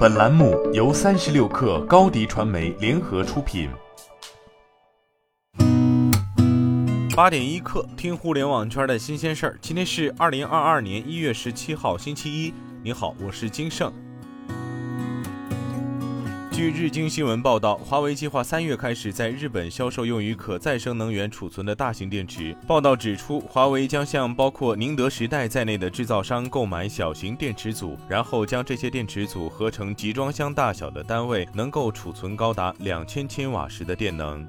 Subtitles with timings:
[0.00, 3.68] 本栏目由三十六氪高低传媒联合出品。
[7.14, 9.58] 八点一刻，听互联网圈的新鲜事儿。
[9.60, 12.54] 今天是二零二二年一月十七号，星期一。
[12.82, 13.92] 你好，我是金盛。
[16.60, 22.54] 据日经新闻报道，华为计划三月开始在日本销售用于可再生能源储存的大型电池。
[22.66, 34.46] 报道指出，华为将向包括宁德时代在内的制造商购买小型电池组，然后将这些电池组合成集装箱大小的单位，能够储存高达两千千瓦时的电能。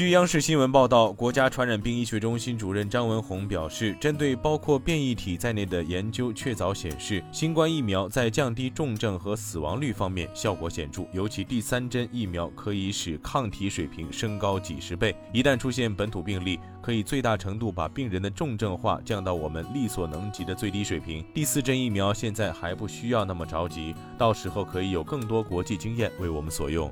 [0.00, 15.14] 据央视新闻报道，国家传染病医学中心主任张文宏表示，针对包括变异体在内的研究确凿显示，新冠疫苗在降低重症和死亡率方面效果显著，尤其第三针疫苗可以使抗体水平升高几十倍。
[15.34, 21.22] 一旦出现本土病例，可以最大程度把病人的重症化降到我们力所能及的最低水平。
[21.34, 26.90] 第四针疫苗现在还不需要那么着急，到时候可以有更多国际经验为我们所用。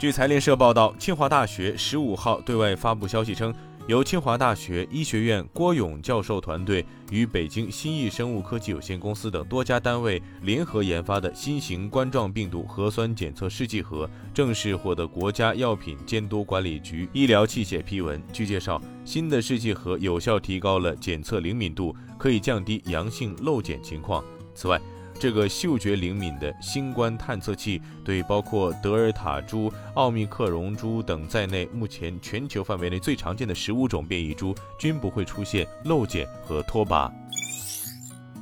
[0.00, 3.54] 据财联社报道，清华大学十五号对外发布消息称，
[3.86, 18.18] 由清华大学医学院郭勇教授团队与北京新益生物科技有限公司等多家单位联合研发的新型冠状病毒核酸检测试剂盒正式获得国家药品监督管理局医疗器械批文。
[18.32, 24.24] 据介绍，新的试剂盒有效提高了检测灵敏度，可以降低阳性漏检情况。
[24.54, 24.80] 此外，
[25.20, 37.12] 这个嗅觉灵敏的新冠探测器，对包括德尔塔株、奥密克戎株等在内，目前全球范围内最常见的十五种变异株，均不会出现漏检和脱靶。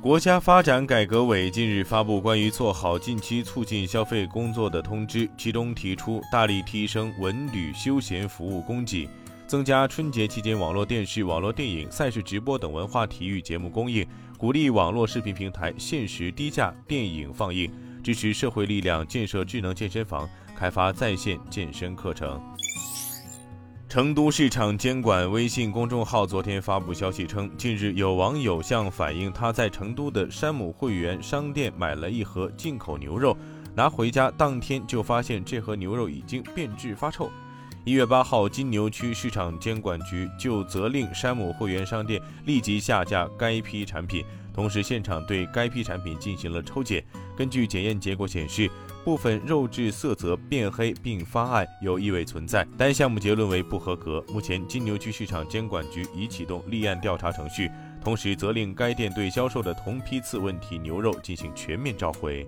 [0.00, 9.08] 国家发展改革委近日发布关于做好近期促进消费工作的通知，其中提出大力提升文旅休闲服务供给。
[9.50, 14.06] 增加春节期间网络电视、网络电影、赛事直播等文化体育节目供应，
[14.38, 17.68] 鼓励网络视频平台限时低价电影放映，
[18.00, 22.40] 支持社会力量建设智能健身房，开发在线健身课程。
[23.88, 33.36] 成都市场监管微信公众号昨天发布消息称，近日有网友向反映他在成都的山姆会员商店买了一盒进口牛肉，
[33.74, 37.28] 拿回家当天就发现这盒牛肉已经变质发臭。
[37.82, 47.02] 一月八号，金牛区市场监管局就责令山姆会员商店立即下架该批产品，同时现场对该批产品进行了抽检。
[47.34, 48.70] 根据检验结果显示，
[49.02, 54.22] 部分肉质色泽变黑并发暗，有异味存在，单项目结论为不合格。
[54.28, 57.70] 目前，金牛区市场监管局已启动立案调查程序，
[58.04, 62.46] 同时责令该店对销售的同批次问题牛肉进行全面召回。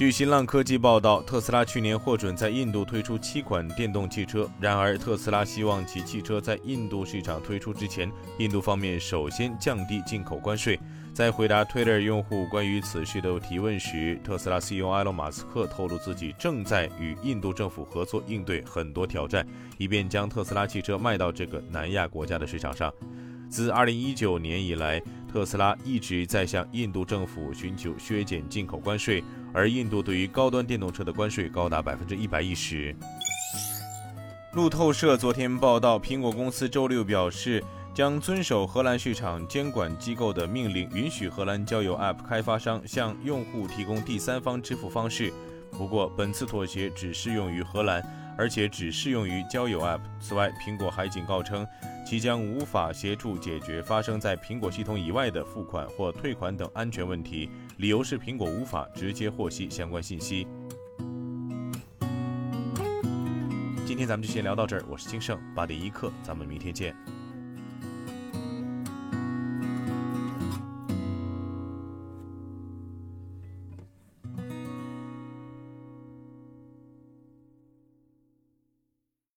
[0.00, 4.48] 据新浪科技报道，特斯拉去年获准在印度推出七款电动汽车。
[4.58, 10.80] 然而，特斯拉希望其汽车在印度市场推出之前，印度方面首先降低进口关税。
[11.12, 19.46] 在回答 Twitter 用户关于此事的提问时，特斯拉 CEO 埃隆·马斯克透露自己正在与印度政府合作，应对很多挑战，
[19.76, 22.90] 以便将特斯拉汽车卖到这个南亚国家的市场上。
[23.50, 29.22] 自2019年以来，特斯拉一直在向印度政府寻求削减进口关税，
[29.52, 32.94] 而印度对于高端电动车的关税高达百分之一百一十。
[34.52, 37.62] 路透社昨天报道，苹果公司周六表示，
[37.94, 45.32] 将遵守荷兰市场监管机构的命令，允许荷兰交友 App 开发商向用户提供第三方支付方式。
[45.70, 48.02] 不过，本次妥协只适用于荷兰。
[48.36, 50.00] 而且只适用于交友 App。
[50.20, 51.66] 此外，苹果还警告称，
[52.06, 60.46] 其将无法协助解决发生在苹果系统以外的付款或退款等安全问题，理由是苹果无法直接获悉相关信息。
[63.86, 66.96] 今天咱们就先聊到这儿，我是金盛八点一刻，咱们明天见。